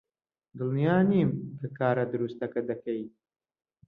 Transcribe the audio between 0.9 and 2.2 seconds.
نیم کە کارە